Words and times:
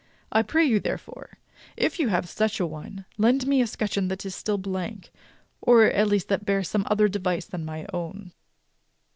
I 0.31 0.41
pray 0.41 0.65
you, 0.65 0.79
therefore, 0.79 1.37
if 1.77 1.99
you 1.99 2.07
have 2.07 2.27
such 2.27 2.59
an 2.59 2.67
one, 2.71 2.95
to 2.95 3.05
lend 3.21 3.45
me 3.45 3.61
a 3.61 3.67
scutcheon 3.67 4.07
that 4.07 4.25
is 4.25 4.33
still 4.33 4.57
blank, 4.57 5.11
or 5.61 5.83
at 5.83 6.07
least 6.07 6.27
one 6.31 6.39
that 6.39 6.45
bears 6.47 6.69
some 6.69 6.87
other 6.89 7.07
device 7.07 7.45
than 7.45 7.65
my 7.65 7.85
own." 7.93 8.31